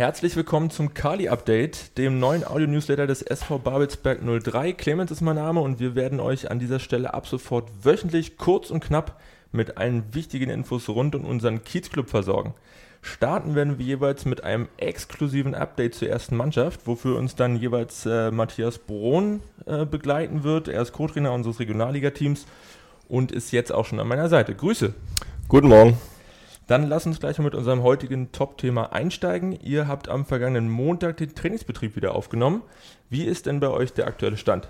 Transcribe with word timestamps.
Herzlich 0.00 0.34
willkommen 0.34 0.70
zum 0.70 0.94
Kali 0.94 1.28
Update, 1.28 1.98
dem 1.98 2.18
neuen 2.18 2.42
Audio-Newsletter 2.46 3.06
des 3.06 3.20
SV 3.20 3.58
Babelsberg 3.58 4.20
03. 4.22 4.72
Clemens 4.72 5.10
ist 5.10 5.20
mein 5.20 5.36
Name 5.36 5.60
und 5.60 5.78
wir 5.78 5.94
werden 5.94 6.20
euch 6.20 6.50
an 6.50 6.58
dieser 6.58 6.78
Stelle 6.78 7.12
ab 7.12 7.26
sofort 7.26 7.68
wöchentlich 7.82 8.38
kurz 8.38 8.70
und 8.70 8.82
knapp 8.82 9.20
mit 9.52 9.76
allen 9.76 10.14
wichtigen 10.14 10.48
Infos 10.48 10.88
rund 10.88 11.14
um 11.14 11.26
unseren 11.26 11.64
Kiezclub 11.64 12.08
versorgen. 12.08 12.54
Starten 13.02 13.54
werden 13.54 13.78
wir 13.78 13.84
jeweils 13.84 14.24
mit 14.24 14.42
einem 14.42 14.68
exklusiven 14.78 15.54
Update 15.54 15.96
zur 15.96 16.08
ersten 16.08 16.34
Mannschaft, 16.34 16.86
wofür 16.86 17.18
uns 17.18 17.36
dann 17.36 17.56
jeweils 17.56 18.06
äh, 18.06 18.30
Matthias 18.30 18.78
Brohn 18.78 19.42
äh, 19.66 19.84
begleiten 19.84 20.44
wird. 20.44 20.68
Er 20.68 20.80
ist 20.80 20.92
Co-Trainer 20.92 21.34
unseres 21.34 21.60
Regionalliga-Teams 21.60 22.46
und 23.06 23.32
ist 23.32 23.52
jetzt 23.52 23.70
auch 23.70 23.84
schon 23.84 24.00
an 24.00 24.08
meiner 24.08 24.30
Seite. 24.30 24.54
Grüße. 24.54 24.94
Guten 25.46 25.68
Morgen. 25.68 25.98
Dann 26.70 26.88
lass 26.88 27.04
uns 27.04 27.18
gleich 27.18 27.36
mal 27.36 27.46
mit 27.46 27.56
unserem 27.56 27.82
heutigen 27.82 28.30
Top-Thema 28.30 28.92
einsteigen. 28.92 29.58
Ihr 29.60 29.88
habt 29.88 30.08
am 30.08 30.24
vergangenen 30.24 30.70
Montag 30.70 31.16
den 31.16 31.34
Trainingsbetrieb 31.34 31.96
wieder 31.96 32.14
aufgenommen. 32.14 32.62
Wie 33.08 33.24
ist 33.24 33.46
denn 33.46 33.58
bei 33.58 33.70
euch 33.70 33.92
der 33.92 34.06
aktuelle 34.06 34.36
Stand? 34.36 34.68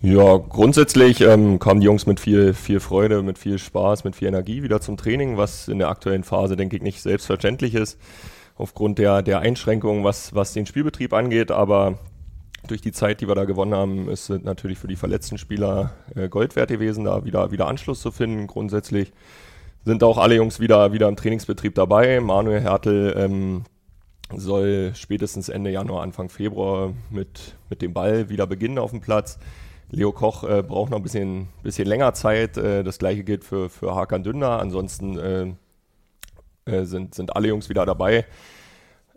Ja, 0.00 0.38
grundsätzlich 0.38 1.20
ähm, 1.20 1.58
kamen 1.58 1.80
die 1.80 1.84
Jungs 1.84 2.06
mit 2.06 2.18
viel, 2.18 2.54
viel 2.54 2.80
Freude, 2.80 3.22
mit 3.22 3.36
viel 3.36 3.58
Spaß, 3.58 4.04
mit 4.04 4.16
viel 4.16 4.28
Energie 4.28 4.62
wieder 4.62 4.80
zum 4.80 4.96
Training, 4.96 5.36
was 5.36 5.68
in 5.68 5.78
der 5.78 5.90
aktuellen 5.90 6.24
Phase, 6.24 6.56
denke 6.56 6.76
ich, 6.76 6.82
nicht 6.82 7.02
selbstverständlich 7.02 7.74
ist, 7.74 7.98
aufgrund 8.56 8.98
der, 8.98 9.20
der 9.20 9.40
Einschränkungen, 9.40 10.04
was, 10.04 10.34
was 10.34 10.54
den 10.54 10.64
Spielbetrieb 10.64 11.12
angeht. 11.12 11.50
Aber 11.50 11.98
durch 12.68 12.80
die 12.80 12.92
Zeit, 12.92 13.20
die 13.20 13.28
wir 13.28 13.34
da 13.34 13.44
gewonnen 13.44 13.74
haben, 13.74 14.08
ist 14.08 14.30
es 14.30 14.42
natürlich 14.42 14.78
für 14.78 14.88
die 14.88 14.96
verletzten 14.96 15.36
Spieler 15.36 15.92
äh, 16.14 16.30
Gold 16.30 16.56
wert 16.56 16.70
gewesen, 16.70 17.04
da 17.04 17.26
wieder, 17.26 17.50
wieder 17.50 17.68
Anschluss 17.68 18.00
zu 18.00 18.10
finden. 18.12 18.46
Grundsätzlich 18.46 19.12
sind 19.84 20.04
auch 20.04 20.18
alle 20.18 20.36
Jungs 20.36 20.60
wieder, 20.60 20.92
wieder 20.92 21.08
im 21.08 21.16
Trainingsbetrieb 21.16 21.74
dabei. 21.74 22.20
Manuel 22.20 22.60
Hertel 22.60 23.14
ähm, 23.16 23.64
soll 24.34 24.92
spätestens 24.94 25.48
Ende 25.48 25.70
Januar, 25.70 26.02
Anfang 26.02 26.28
Februar 26.28 26.92
mit, 27.10 27.56
mit 27.68 27.82
dem 27.82 27.92
Ball 27.92 28.28
wieder 28.28 28.46
beginnen 28.46 28.78
auf 28.78 28.90
dem 28.90 29.00
Platz. 29.00 29.38
Leo 29.90 30.12
Koch 30.12 30.44
äh, 30.44 30.62
braucht 30.62 30.90
noch 30.90 30.98
ein 30.98 31.02
bisschen, 31.02 31.48
bisschen 31.62 31.86
länger 31.86 32.14
Zeit. 32.14 32.56
Äh, 32.56 32.82
das 32.82 32.98
gleiche 32.98 33.24
gilt 33.24 33.44
für, 33.44 33.68
für 33.68 33.94
Hakan 33.94 34.22
Dünder. 34.22 34.60
Ansonsten 34.60 35.18
äh, 35.18 36.70
äh 36.70 36.84
sind, 36.84 37.14
sind 37.14 37.36
alle 37.36 37.48
Jungs 37.48 37.68
wieder 37.68 37.84
dabei. 37.84 38.24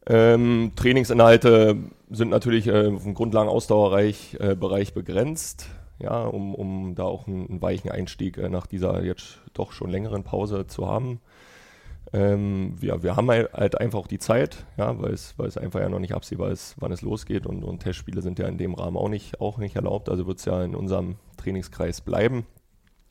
Ähm, 0.08 0.74
Trainingsinhalte 0.76 1.78
sind 2.10 2.30
natürlich 2.30 2.68
äh, 2.68 2.88
auf 2.88 3.04
dem 3.04 3.14
Grundlagen-Ausdauerbereich 3.14 4.38
äh, 4.40 4.56
begrenzt 4.56 5.68
ja, 6.00 6.24
um, 6.24 6.54
um 6.56 6.96
da 6.96 7.04
auch 7.04 7.28
einen, 7.28 7.50
einen 7.50 7.62
weichen 7.62 7.92
Einstieg 7.92 8.38
äh, 8.38 8.50
nach 8.50 8.68
dieser 8.68 9.04
jetzt 9.04 9.42
doch 9.54 9.72
schon 9.72 9.90
längeren 9.90 10.24
Pause 10.24 10.68
zu 10.68 10.88
haben. 10.88 11.22
Ähm, 12.14 12.76
wir, 12.80 13.02
wir 13.04 13.16
haben 13.16 13.30
halt 13.30 13.80
einfach 13.80 14.00
auch 14.00 14.08
die 14.08 14.20
Zeit, 14.20 14.66
ja, 14.78 15.02
weil 15.02 15.14
es, 15.14 15.34
weil 15.38 15.48
es 15.48 15.58
einfach 15.58 15.80
ja 15.80 15.90
noch 15.90 16.00
nicht 16.00 16.14
absehbar 16.14 16.52
ist, 16.52 16.76
wann 16.80 16.92
es 16.92 17.02
losgeht 17.02 17.46
und, 17.46 17.64
und 17.64 17.80
Testspiele 17.80 18.22
sind 18.22 18.40
ja 18.40 18.48
in 18.48 18.58
dem 18.58 18.76
Rahmen 18.76 18.98
auch 18.98 19.10
nicht, 19.10 19.42
auch 19.42 19.58
nicht 19.58 19.76
erlaubt, 19.76 20.10
also 20.10 20.28
wird 20.28 20.40
es 20.40 20.46
ja 20.46 20.64
in 20.64 20.76
unserem 20.76 21.16
Trainingskreis 21.38 22.02
bleiben. 22.02 22.46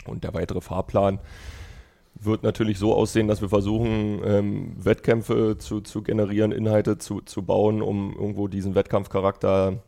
Und 0.06 0.22
der 0.22 0.34
weitere 0.34 0.60
Fahrplan 0.60 1.19
wird 2.14 2.42
natürlich 2.42 2.78
so 2.78 2.94
aussehen, 2.94 3.26
dass 3.26 3.41
wir 3.41 3.48
versuchen, 3.48 4.20
ähm, 4.24 4.72
Wettkämpfe 4.76 5.56
zu, 5.58 5.80
zu 5.80 6.02
generieren, 6.02 6.52
Inhalte 6.52 6.98
zu, 6.98 7.20
zu 7.20 7.42
bauen, 7.42 7.82
um 7.82 8.14
irgendwo 8.14 8.46
diesen 8.48 8.74
Wettkampfcharakter 8.74 9.82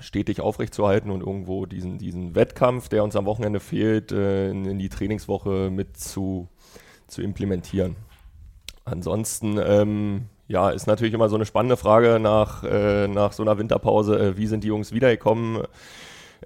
stetig 0.00 0.40
aufrechtzuerhalten 0.40 1.10
und 1.10 1.20
irgendwo 1.20 1.66
diesen, 1.66 1.98
diesen 1.98 2.34
Wettkampf, 2.34 2.88
der 2.88 3.04
uns 3.04 3.16
am 3.16 3.26
Wochenende 3.26 3.60
fehlt, 3.60 4.12
äh, 4.12 4.50
in, 4.50 4.64
in, 4.64 4.78
die 4.78 4.88
Trainingswoche 4.88 5.70
mit 5.70 5.96
zu, 5.96 6.48
zu 7.06 7.22
implementieren. 7.22 7.96
Ansonsten, 8.84 9.58
ähm, 9.64 10.26
ja, 10.48 10.70
ist 10.70 10.86
natürlich 10.86 11.14
immer 11.14 11.28
so 11.28 11.36
eine 11.36 11.46
spannende 11.46 11.76
Frage 11.76 12.20
nach, 12.20 12.62
äh, 12.62 13.08
nach 13.08 13.32
so 13.32 13.42
einer 13.42 13.58
Winterpause, 13.58 14.18
äh, 14.18 14.36
wie 14.36 14.46
sind 14.46 14.62
die 14.64 14.68
Jungs 14.68 14.92
wiedergekommen? 14.92 15.62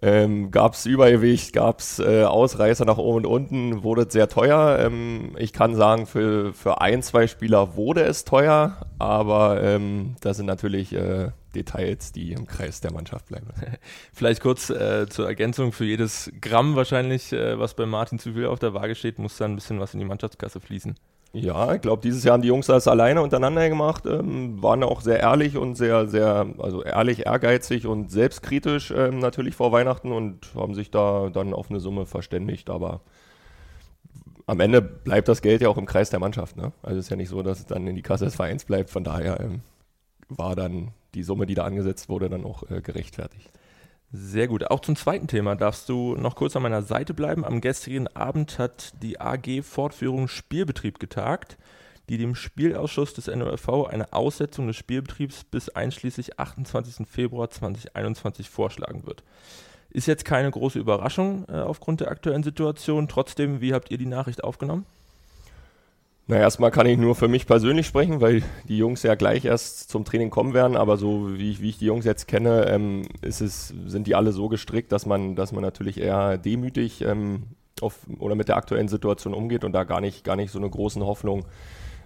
Ähm, 0.03 0.51
gab 0.51 0.75
es 0.75 0.87
Übergewicht, 0.87 1.53
gab 1.53 1.81
es 1.81 1.99
äh, 1.99 2.25
Ausreißer 2.25 2.85
nach 2.85 2.97
oben 2.97 3.19
und 3.19 3.27
unten, 3.27 3.83
wurde 3.83 4.03
es 4.03 4.13
sehr 4.13 4.29
teuer. 4.29 4.79
Ähm, 4.81 5.35
ich 5.37 5.53
kann 5.53 5.75
sagen, 5.75 6.07
für, 6.07 6.55
für 6.55 6.81
ein, 6.81 7.03
zwei 7.03 7.27
Spieler 7.27 7.77
wurde 7.77 8.03
es 8.03 8.25
teuer, 8.25 8.77
aber 8.99 9.63
ähm, 9.63 10.15
das 10.21 10.37
sind 10.37 10.47
natürlich 10.47 10.95
äh, 10.95 11.33
Details, 11.55 12.13
die 12.13 12.33
im 12.33 12.47
Kreis 12.47 12.81
der 12.81 12.93
Mannschaft 12.93 13.27
bleiben. 13.27 13.49
Vielleicht 14.13 14.41
kurz 14.41 14.71
äh, 14.71 15.09
zur 15.09 15.27
Ergänzung, 15.27 15.73
für 15.73 15.85
jedes 15.85 16.31
Gramm 16.41 16.77
wahrscheinlich, 16.77 17.33
äh, 17.33 17.59
was 17.59 17.75
bei 17.75 17.87
Martin 17.87 18.19
zu 18.19 18.33
viel 18.33 18.47
auf 18.47 18.59
der 18.59 18.75
Waage 18.75 18.95
steht, 18.95 19.19
muss 19.19 19.37
dann 19.37 19.53
ein 19.53 19.57
bisschen 19.57 19.81
was 19.81 19.95
in 19.95 20.01
die 20.01 20.07
Mannschaftskasse 20.07 20.61
fließen. 20.61 20.95
Ja, 21.33 21.75
ich 21.75 21.81
glaube, 21.81 22.03
dieses 22.03 22.25
Jahr 22.25 22.35
haben 22.35 22.43
die 22.43 22.49
Jungs 22.49 22.67
das 22.67 22.89
alleine 22.89 23.23
untereinander 23.23 23.69
gemacht, 23.69 24.05
ähm, 24.05 24.61
waren 24.61 24.83
auch 24.83 25.01
sehr 25.01 25.21
ehrlich 25.21 25.57
und 25.57 25.77
sehr, 25.77 26.09
sehr, 26.09 26.47
also 26.59 26.83
ehrlich, 26.83 27.27
ehrgeizig 27.27 27.87
und 27.87 28.11
selbstkritisch 28.11 28.91
ähm, 28.91 29.21
natürlich 29.21 29.55
vor 29.55 29.71
Weihnachten 29.71 30.11
und 30.11 30.53
haben 30.57 30.75
sich 30.75 30.91
da 30.91 31.31
dann 31.33 31.55
auf 31.55 31.71
eine 31.71 31.79
Summe 31.79 32.05
verständigt, 32.05 32.69
aber 32.69 33.01
am 34.47 34.59
Ende 34.59 34.83
bleibt 34.83 35.29
das 35.29 35.43
Geld 35.43 35.61
ja 35.63 35.69
auch 35.69 35.79
im 35.79 35.87
Kreis 35.87 36.11
der 36.11 36.19
Mannschaft. 36.19 36.57
Ne? 36.57 36.73
Also 36.83 36.99
es 36.99 37.05
ist 37.05 37.11
ja 37.11 37.17
nicht 37.17 37.29
so, 37.29 37.41
dass 37.43 37.61
es 37.61 37.67
dann 37.67 37.87
in 37.87 37.95
die 37.95 38.03
Kasse 38.03 38.25
des 38.25 38.35
Vereins 38.35 38.65
bleibt, 38.65 38.91
von 38.91 39.05
daher 39.05 39.39
ähm, 39.39 39.61
war 40.31 40.57
dann 40.57 40.93
die 41.15 41.23
Summe, 41.23 41.47
die 41.47 41.55
da 41.55 41.65
angesetzt 41.65 42.09
wurde, 42.09 42.29
dann 42.29 42.45
auch 42.45 42.69
äh, 42.71 42.81
gerechtfertigt. 42.81 43.51
Sehr 44.13 44.49
gut. 44.49 44.69
Auch 44.71 44.81
zum 44.81 44.97
zweiten 44.97 45.29
Thema 45.29 45.55
darfst 45.55 45.89
du 45.89 46.17
noch 46.17 46.35
kurz 46.35 46.57
an 46.57 46.63
meiner 46.63 46.83
Seite 46.83 47.15
bleiben. 47.15 47.45
Am 47.45 47.61
gestrigen 47.61 48.09
Abend 48.09 48.59
hat 48.59 48.93
die 49.03 49.21
AG 49.21 49.63
Fortführung 49.63 50.27
Spielbetrieb 50.27 50.99
getagt, 50.99 51.59
die 52.09 52.19
dem 52.19 52.35
Spielausschuss 52.35 53.15
des 53.15 53.29
NOFV 53.29 53.87
eine 53.89 54.13
Aussetzung 54.13 54.67
des 54.67 54.77
Spielbetriebs 54.77 55.45
bis 55.45 55.69
einschließlich 55.69 56.41
28. 56.41 57.07
Februar 57.07 57.51
2021 57.51 58.51
vorschlagen 58.51 59.07
wird. 59.07 59.23
Ist 59.91 60.09
jetzt 60.09 60.25
keine 60.25 60.51
große 60.51 60.79
Überraschung 60.79 61.47
äh, 61.49 61.61
aufgrund 61.61 62.01
der 62.01 62.11
aktuellen 62.11 62.43
Situation. 62.43 63.07
Trotzdem, 63.07 63.61
wie 63.61 63.75
habt 63.75 63.93
ihr 63.93 63.99
die 63.99 64.07
Nachricht 64.07 64.43
aufgenommen? 64.43 64.87
Na, 66.31 66.37
erstmal 66.37 66.71
kann 66.71 66.87
ich 66.87 66.97
nur 66.97 67.17
für 67.17 67.27
mich 67.27 67.45
persönlich 67.45 67.89
sprechen, 67.89 68.21
weil 68.21 68.45
die 68.69 68.79
Jungs 68.79 69.03
ja 69.03 69.17
gleich 69.17 69.45
erst 69.45 69.91
zum 69.91 70.05
Training 70.05 70.31
kommen 70.31 70.55
werden, 70.55 70.77
aber 70.77 70.97
so 70.97 71.37
wie 71.37 71.51
ich, 71.51 71.61
wie 71.61 71.71
ich 71.71 71.79
die 71.79 71.87
Jungs 71.87 72.05
jetzt 72.05 72.29
kenne, 72.29 72.69
ähm, 72.69 73.03
ist 73.21 73.41
es, 73.41 73.75
sind 73.87 74.07
die 74.07 74.15
alle 74.15 74.31
so 74.31 74.47
gestrickt, 74.47 74.93
dass 74.93 75.07
man, 75.07 75.35
dass 75.35 75.51
man 75.51 75.63
natürlich 75.63 76.01
eher 76.01 76.39
demütig 76.39 77.03
ähm, 77.03 77.47
auf, 77.81 77.99
oder 78.21 78.37
mit 78.37 78.47
der 78.47 78.59
aktuellen 78.59 78.87
Situation 78.87 79.35
umgeht 79.35 79.65
und 79.65 79.73
da 79.73 79.83
gar 79.83 80.01
nicht, 80.01 80.23
gar 80.23 80.37
nicht 80.37 80.53
so 80.53 80.61
eine 80.61 80.71
großen 80.71 81.03
Hoffnung 81.05 81.47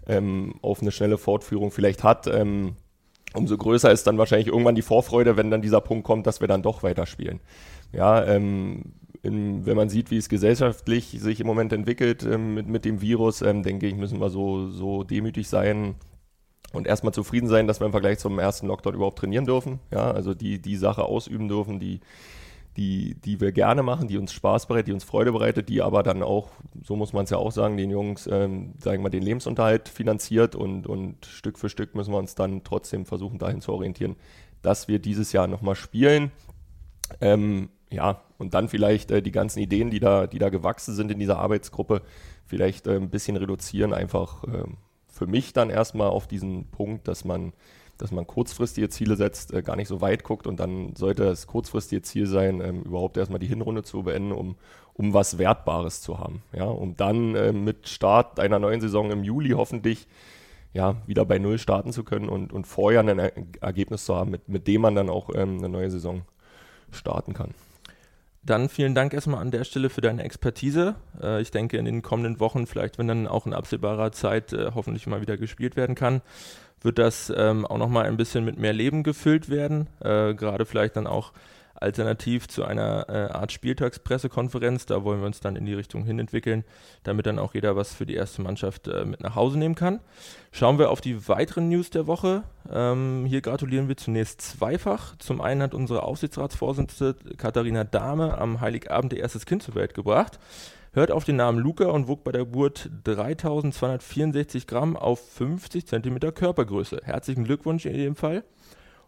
ähm, 0.07 0.55
auf 0.63 0.81
eine 0.81 0.91
schnelle 0.91 1.19
Fortführung 1.19 1.71
vielleicht 1.71 2.03
hat. 2.03 2.27
Ähm, 2.27 2.77
umso 3.35 3.59
größer 3.59 3.93
ist 3.93 4.07
dann 4.07 4.17
wahrscheinlich 4.17 4.49
irgendwann 4.49 4.75
die 4.75 4.81
Vorfreude, 4.81 5.37
wenn 5.37 5.51
dann 5.51 5.61
dieser 5.61 5.83
Punkt 5.83 6.07
kommt, 6.07 6.27
dass 6.27 6.41
wir 6.41 6.49
dann 6.49 6.63
doch 6.63 6.83
weiterspielen. 6.83 7.41
Ja, 7.93 8.25
ähm, 8.25 8.95
in, 9.25 9.65
wenn 9.65 9.77
man 9.77 9.89
sieht, 9.89 10.11
wie 10.11 10.19
es 10.19 10.29
gesellschaftlich 10.29 11.17
sich 11.19 11.41
im 11.41 11.47
Moment 11.47 11.73
entwickelt 11.73 12.23
ähm, 12.25 12.55
mit, 12.55 12.69
mit 12.69 12.85
dem 12.85 13.01
Virus, 13.01 13.41
ähm, 13.41 13.63
denke 13.63 13.87
ich, 13.87 13.95
müssen 13.95 14.21
wir 14.21 14.29
so, 14.29 14.69
so 14.69 15.03
demütig 15.03 15.49
sein 15.49 15.95
und 16.75 16.87
erstmal 16.87 17.15
zufrieden 17.15 17.49
sein, 17.49 17.67
dass 17.67 17.81
wir 17.81 17.87
im 17.87 17.93
Vergleich 17.93 18.19
zum 18.19 18.39
ersten 18.39 18.67
Lockdown 18.67 18.95
überhaupt 18.95 19.19
trainieren 19.19 19.47
dürfen. 19.47 19.81
Ja, 19.91 20.11
also 20.11 20.35
die, 20.35 20.61
die 20.61 20.77
Sache 20.77 21.05
ausüben 21.05 21.49
dürfen, 21.49 21.81
die, 21.81 22.01
die, 22.77 23.15
die 23.15 23.41
wir 23.41 23.53
gerne 23.53 23.83
machen, 23.83 24.09
die 24.09 24.19
uns 24.19 24.33
Spaß 24.33 24.67
bereitet, 24.67 24.89
die 24.89 24.93
uns 24.93 25.05
Freude 25.05 25.33
bereitet, 25.33 25.71
die 25.71 25.81
aber 25.81 26.03
dann 26.03 26.23
auch, 26.23 26.51
so 26.83 26.95
muss 26.95 27.15
man 27.15 27.25
es 27.25 27.31
ja 27.31 27.39
auch 27.39 27.53
sagen, 27.53 27.79
den 27.79 27.91
Jungs, 27.91 28.27
ähm, 28.27 28.75
sagen 28.79 28.99
wir 28.99 29.05
mal, 29.05 29.09
den 29.09 29.23
Lebensunterhalt 29.23 29.89
finanziert 29.89 30.55
und, 30.55 30.87
und 30.87 31.25
Stück 31.25 31.59
für 31.59 31.71
Stück 31.71 31.95
müssen 31.95 32.13
wir 32.13 32.19
uns 32.19 32.35
dann 32.35 32.63
trotzdem 32.63 33.07
versuchen, 33.07 33.39
dahin 33.39 33.63
zu 33.63 33.73
orientieren, 33.73 34.17
dass 34.61 34.87
wir 34.87 34.99
dieses 34.99 35.33
Jahr 35.33 35.47
nochmal 35.47 35.77
spielen. 35.77 36.31
Ähm, 37.21 37.71
ja, 37.95 38.21
und 38.39 38.55
dann 38.55 38.69
vielleicht 38.69 39.11
äh, 39.11 39.23
die 39.23 39.33
ganzen 39.33 39.61
Ideen, 39.61 39.91
die 39.91 40.01
da, 40.01 40.27
die 40.27 40.39
da 40.39 40.49
gewachsen 40.49 40.95
sind 40.95 41.11
in 41.11 41.19
dieser 41.19 41.39
Arbeitsgruppe, 41.39 42.03
vielleicht 42.45 42.87
äh, 42.87 42.97
ein 42.97 43.11
bisschen 43.11 43.37
reduzieren, 43.37 43.93
einfach 43.93 44.45
äh, 44.45 44.65
für 45.09 45.27
mich 45.27 45.53
dann 45.53 45.71
erstmal 45.71 46.09
auf 46.09 46.27
diesen 46.27 46.71
Punkt, 46.71 47.09
dass 47.09 47.25
man, 47.25 47.53
dass 47.97 48.11
man 48.11 48.27
kurzfristige 48.27 48.89
Ziele 48.89 49.17
setzt, 49.17 49.55
äh, 49.55 49.63
gar 49.63 49.77
nicht 49.77 49.89
so 49.89 50.01
weit 50.01 50.25
guckt 50.25 50.47
und 50.47 50.59
dann 50.59 50.95
sollte 50.97 51.25
das 51.25 51.47
kurzfristige 51.47 52.03
Ziel 52.03 52.27
sein, 52.27 52.61
ähm, 52.61 52.83
überhaupt 52.83 53.17
erstmal 53.17 53.39
die 53.39 53.47
Hinrunde 53.47 53.85
zu 53.85 54.03
beenden, 54.03 54.33
um, 54.33 54.57
um 54.95 55.15
was 55.15 55.39
Wertbares 55.39 56.03
zu 56.03 56.19
haben. 56.19 56.43
Ja, 56.53 56.65
um 56.65 56.97
dann 56.97 57.35
äh, 57.37 57.53
mit 57.53 57.89
Start 57.89 58.41
einer 58.41 58.59
neuen 58.59 58.81
Saison 58.81 59.11
im 59.11 59.23
Juli 59.25 59.51
hoffentlich 59.51 60.09
ja, 60.73 60.97
wieder 61.07 61.25
bei 61.25 61.39
Null 61.39 61.59
starten 61.59 61.93
zu 61.93 62.03
können 62.03 62.29
und, 62.29 62.53
und 62.53 62.67
vorher 62.67 63.01
ein 63.01 63.19
Ergebnis 63.61 64.05
zu 64.05 64.17
haben, 64.17 64.33
mit, 64.33 64.49
mit 64.49 64.67
dem 64.67 64.81
man 64.81 64.97
dann 64.97 65.09
auch 65.09 65.31
ähm, 65.33 65.59
eine 65.59 65.69
neue 65.69 65.91
Saison 65.91 66.23
starten 66.91 67.33
kann. 67.33 67.55
Dann 68.47 68.69
vielen 68.69 68.95
Dank 68.95 69.15
erstmal 69.15 69.41
an 69.41 69.51
der 69.51 69.65
Stelle 69.65 69.89
für 69.89 70.03
deine 70.03 70.23
Expertise. 70.23 70.97
Äh, 71.23 71.41
ich 71.41 71.51
denke, 71.51 71.79
in 71.79 71.87
den 71.87 72.03
kommenden 72.03 72.41
Wochen, 72.41 72.67
vielleicht 72.67 72.99
wenn 72.99 73.09
dann 73.09 73.27
auch 73.27 73.47
in 73.47 73.55
absehbarer 73.55 74.13
Zeit 74.13 74.53
äh, 74.53 74.73
hoffentlich 74.75 75.07
mal 75.07 75.23
wieder 75.23 75.39
gespielt 75.39 75.77
werden 75.77 75.95
kann, 75.95 76.21
wird 76.85 76.99
das 76.99 77.33
ähm, 77.35 77.67
auch 77.67 77.79
nochmal 77.79 78.05
ein 78.07 78.17
bisschen 78.17 78.45
mit 78.45 78.59
mehr 78.59 78.73
Leben 78.73 79.03
gefüllt 79.03 79.49
werden. 79.49 79.89
Äh, 80.01 80.35
Gerade 80.35 80.67
vielleicht 80.67 80.97
dann 80.97 81.07
auch 81.07 81.33
alternativ 81.75 82.47
zu 82.49 82.65
einer 82.65 83.07
äh, 83.09 83.33
Art 83.33 83.53
Spieltagspressekonferenz. 83.53 84.87
Da 84.87 85.05
wollen 85.05 85.21
wir 85.21 85.27
uns 85.27 85.41
dann 85.41 85.57
in 85.57 85.67
die 85.67 85.75
Richtung 85.75 86.05
hin 86.05 86.19
entwickeln, 86.19 86.65
damit 87.03 87.27
dann 87.27 87.39
auch 87.39 87.55
jeder 87.55 87.77
was 87.77 87.93
für 87.93 88.07
die 88.07 88.15
erste 88.15 88.43
Mannschaft 88.43 88.89
äh, 88.89 89.05
mit 89.05 89.21
nach 89.21 89.35
Hause 89.35 89.59
nehmen 89.59 89.75
kann. 89.75 90.01
Schauen 90.53 90.79
wir 90.79 90.91
auf 90.91 91.01
die 91.01 91.29
weiteren 91.29 91.69
News 91.69 91.91
der 91.91 92.07
Woche. 92.07 92.45
Ähm, 92.71 93.25
hier 93.27 93.41
gratulieren 93.41 93.89
wir 93.89 93.97
zunächst 93.97 94.41
zweifach. 94.41 95.17
Zum 95.19 95.41
einen 95.41 95.63
hat 95.63 95.75
unsere 95.75 96.03
Aufsichtsratsvorsitzende 96.03 97.37
Katharina 97.37 97.85
Dahme 97.85 98.39
am 98.39 98.61
Heiligabend 98.61 99.13
ihr 99.13 99.21
erstes 99.21 99.47
Kind 99.47 99.63
zur 99.63 99.75
Welt 99.75 99.95
gebracht. 99.95 100.39
Hört 100.95 101.11
auf 101.11 101.25
den 101.25 101.35
Namen 101.35 101.59
Luca 101.59 101.87
und 101.87 102.07
wog 102.07 102.23
bei 102.23 102.31
der 102.31 102.45
Geburt 102.45 102.89
3264 103.03 104.69
Gramm 104.69 104.97
auf 104.97 105.29
50 105.33 105.89
Zentimeter 105.89 106.31
Körpergröße. 106.31 107.01
Herzlichen 107.03 107.43
Glückwunsch 107.43 107.85
in 107.85 107.97
jedem 107.97 108.15
Fall. 108.15 108.45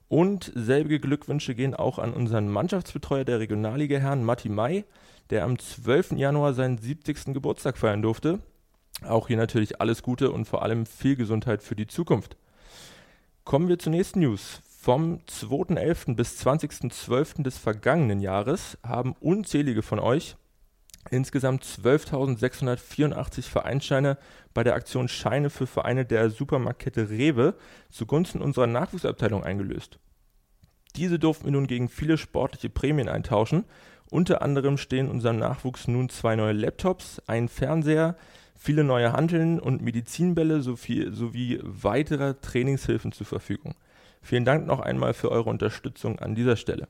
Und 0.09 0.50
selbige 0.56 0.99
Glückwünsche 0.99 1.55
gehen 1.55 1.77
auch 1.77 2.00
an 2.00 2.12
unseren 2.12 2.49
Mannschaftsbetreuer 2.49 3.25
der 3.25 3.38
Regionalliga 3.38 3.99
Herrn 3.99 4.25
Matti 4.25 4.49
Mai, 4.49 4.85
der 5.31 5.44
am 5.44 5.61
12. 5.61 6.17
Januar 6.17 6.55
seinen 6.55 6.79
70. 6.79 7.27
Geburtstag 7.27 7.79
feiern 7.79 8.03
durfte. 8.03 8.41
Auch 9.06 9.29
hier 9.29 9.37
natürlich 9.37 9.81
alles 9.81 10.03
Gute 10.03 10.33
und 10.33 10.47
vor 10.47 10.62
allem 10.62 10.87
viel 10.87 11.15
Gesundheit 11.15 11.62
für 11.62 11.77
die 11.77 11.87
Zukunft. 11.87 12.37
Kommen 13.44 13.69
wir 13.69 13.79
zur 13.79 13.93
nächsten 13.93 14.19
News. 14.19 14.61
Vom 14.81 15.21
2.11. 15.29 16.17
bis 16.17 16.44
20.12. 16.44 17.44
des 17.44 17.59
vergangenen 17.59 18.19
Jahres 18.19 18.77
haben 18.83 19.15
unzählige 19.21 19.83
von 19.83 20.00
euch 20.00 20.37
insgesamt 21.11 21.64
12.684 21.64 23.43
Vereinsscheine 23.43 24.19
bei 24.55 24.64
der 24.64 24.75
Aktion 24.75 25.08
Scheine 25.08 25.50
für 25.50 25.67
Vereine 25.67 26.05
der 26.05 26.31
Supermarktkette 26.31 27.11
Rewe 27.11 27.55
zugunsten 27.91 28.41
unserer 28.41 28.67
Nachwuchsabteilung 28.67 29.44
eingelöst. 29.44 29.99
Diese 30.97 31.19
durften 31.19 31.44
wir 31.44 31.53
nun 31.53 31.67
gegen 31.67 31.88
viele 31.88 32.17
sportliche 32.17 32.70
Prämien 32.70 33.08
eintauschen. 33.08 33.64
Unter 34.11 34.41
anderem 34.41 34.79
stehen 34.79 35.11
unserem 35.11 35.38
Nachwuchs 35.38 35.88
nun 35.88 36.08
zwei 36.08 36.37
neue 36.37 36.53
Laptops, 36.53 37.20
ein 37.26 37.49
Fernseher, 37.49 38.17
viele 38.56 38.82
neue 38.82 39.12
Hanteln 39.12 39.61
und 39.61 39.82
Medizinbälle 39.82 40.62
sowie, 40.62 41.11
sowie 41.11 41.61
weitere 41.62 42.35
Trainingshilfen 42.35 43.12
zur 43.12 43.26
Verfügung. 43.26 43.75
Vielen 44.23 44.44
Dank 44.44 44.67
noch 44.67 44.81
einmal 44.81 45.12
für 45.12 45.31
eure 45.31 45.50
Unterstützung 45.50 46.19
an 46.19 46.35
dieser 46.35 46.56
Stelle. 46.56 46.88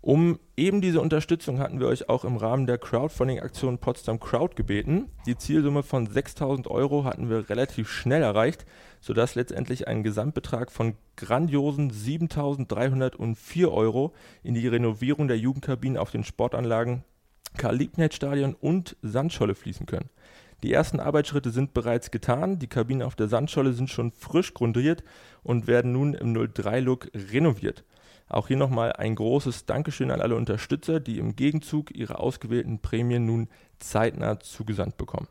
Um 0.00 0.38
eben 0.56 0.80
diese 0.80 1.00
Unterstützung 1.00 1.58
hatten 1.58 1.80
wir 1.80 1.88
euch 1.88 2.08
auch 2.08 2.24
im 2.24 2.36
Rahmen 2.36 2.66
der 2.66 2.78
Crowdfunding-Aktion 2.78 3.78
Potsdam 3.78 4.20
Crowd 4.20 4.54
gebeten. 4.54 5.10
Die 5.26 5.36
Zielsumme 5.36 5.82
von 5.82 6.06
6000 6.06 6.68
Euro 6.68 7.04
hatten 7.04 7.28
wir 7.28 7.48
relativ 7.50 7.90
schnell 7.90 8.22
erreicht, 8.22 8.64
sodass 9.00 9.34
letztendlich 9.34 9.88
ein 9.88 10.04
Gesamtbetrag 10.04 10.70
von 10.70 10.94
grandiosen 11.16 11.90
7304 11.90 13.72
Euro 13.72 14.14
in 14.44 14.54
die 14.54 14.68
Renovierung 14.68 15.26
der 15.26 15.38
Jugendkabinen 15.38 15.98
auf 15.98 16.10
den 16.10 16.24
Sportanlagen 16.24 17.02
Karl-Liebknecht-Stadion 17.56 18.54
und 18.54 18.96
Sandscholle 19.02 19.54
fließen 19.56 19.86
können. 19.86 20.10
Die 20.62 20.72
ersten 20.72 20.98
Arbeitsschritte 21.00 21.50
sind 21.50 21.72
bereits 21.72 22.10
getan. 22.10 22.58
Die 22.58 22.66
Kabinen 22.66 23.02
auf 23.02 23.14
der 23.14 23.28
Sandscholle 23.28 23.72
sind 23.72 23.90
schon 23.90 24.10
frisch 24.10 24.54
grundiert 24.54 25.04
und 25.42 25.66
werden 25.66 25.92
nun 25.92 26.14
im 26.14 26.34
03-Look 26.34 27.10
renoviert. 27.32 27.84
Auch 28.28 28.48
hier 28.48 28.56
nochmal 28.56 28.92
ein 28.92 29.14
großes 29.14 29.66
Dankeschön 29.66 30.10
an 30.10 30.20
alle 30.20 30.36
Unterstützer, 30.36 31.00
die 31.00 31.18
im 31.18 31.36
Gegenzug 31.36 31.94
ihre 31.94 32.18
ausgewählten 32.18 32.80
Prämien 32.80 33.24
nun 33.24 33.48
zeitnah 33.78 34.40
zugesandt 34.40 34.96
bekommen. 34.96 35.28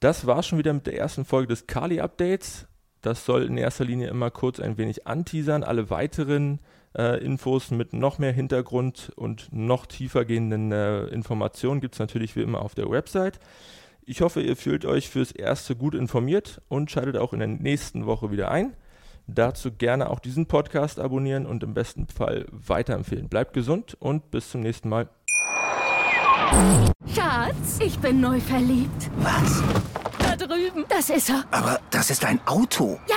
Das 0.00 0.26
war 0.26 0.42
schon 0.42 0.58
wieder 0.58 0.72
mit 0.72 0.86
der 0.86 0.98
ersten 0.98 1.24
Folge 1.24 1.48
des 1.48 1.66
Kali 1.66 2.00
Updates. 2.00 2.66
Das 3.02 3.24
soll 3.24 3.44
in 3.44 3.56
erster 3.56 3.84
Linie 3.84 4.08
immer 4.08 4.30
kurz 4.30 4.60
ein 4.60 4.78
wenig 4.78 5.06
anteasern. 5.06 5.62
Alle 5.62 5.90
weiteren 5.90 6.60
äh, 6.96 7.22
Infos 7.22 7.70
mit 7.70 7.92
noch 7.92 8.18
mehr 8.18 8.32
Hintergrund 8.32 9.12
und 9.16 9.48
noch 9.52 9.86
tiefer 9.86 10.24
gehenden 10.24 10.72
äh, 10.72 11.06
Informationen 11.06 11.80
gibt 11.80 11.94
es 11.94 11.98
natürlich 11.98 12.36
wie 12.36 12.42
immer 12.42 12.62
auf 12.62 12.74
der 12.74 12.90
Website. 12.90 13.38
Ich 14.04 14.20
hoffe, 14.20 14.40
ihr 14.40 14.56
fühlt 14.56 14.84
euch 14.84 15.08
fürs 15.08 15.32
Erste 15.32 15.76
gut 15.76 15.94
informiert 15.94 16.62
und 16.68 16.90
schaltet 16.90 17.16
auch 17.16 17.32
in 17.32 17.40
der 17.40 17.48
nächsten 17.48 18.06
Woche 18.06 18.30
wieder 18.30 18.50
ein. 18.50 18.74
Dazu 19.26 19.72
gerne 19.72 20.08
auch 20.10 20.20
diesen 20.20 20.46
Podcast 20.46 21.00
abonnieren 21.00 21.46
und 21.46 21.62
im 21.62 21.74
besten 21.74 22.06
Fall 22.06 22.46
weiterempfehlen. 22.50 23.28
Bleibt 23.28 23.52
gesund 23.54 23.96
und 23.98 24.30
bis 24.30 24.50
zum 24.50 24.60
nächsten 24.60 24.88
Mal. 24.88 25.08
Schatz, 27.12 27.80
ich 27.80 27.98
bin 27.98 28.20
neu 28.20 28.40
verliebt. 28.40 29.10
Was? 29.18 29.62
Da 30.18 30.36
drüben. 30.36 30.84
Das 30.88 31.10
ist 31.10 31.28
er. 31.28 31.44
Aber 31.50 31.80
das 31.90 32.10
ist 32.10 32.24
ein 32.24 32.40
Auto. 32.46 33.00
Ja, 33.08 33.16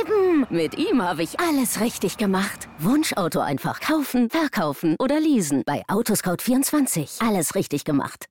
eben. 0.00 0.46
Mit 0.48 0.78
ihm 0.78 1.02
habe 1.02 1.22
ich 1.22 1.40
alles 1.40 1.80
richtig 1.80 2.16
gemacht. 2.18 2.68
Wunschauto 2.78 3.40
einfach 3.40 3.80
kaufen, 3.80 4.30
verkaufen 4.30 4.94
oder 5.00 5.18
leasen. 5.18 5.64
Bei 5.66 5.82
Autoscout24. 5.88 7.26
Alles 7.26 7.54
richtig 7.56 7.84
gemacht. 7.84 8.26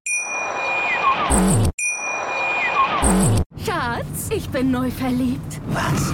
Schatz, 3.66 4.30
ich 4.30 4.50
bin 4.50 4.72
neu 4.72 4.90
verliebt. 4.92 5.62
Was? 5.68 6.14